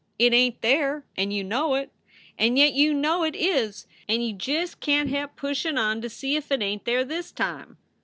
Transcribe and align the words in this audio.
It 0.17 0.33
ain 0.33 0.53
t 0.53 0.57
there, 0.61 1.05
and 1.15 1.31
you 1.31 1.43
know 1.43 1.75
it. 1.75 1.91
And 2.35 2.57
yet 2.57 2.73
you 2.73 2.91
know 2.91 3.21
it 3.23 3.35
is 3.35 3.85
and 4.09 4.25
you 4.25 4.33
just 4.33 4.79
can 4.79 5.05
t 5.05 5.11
he 5.15 5.21
p 5.23 5.31
pushin 5.35 5.77
on 5.77 6.01
to 6.01 6.09
see 6.09 6.35
if 6.35 6.51
it 6.51 6.63
ain 6.63 6.79
t 6.79 6.85
there 6.87 7.05
this 7.05 7.31
time. 7.31 7.77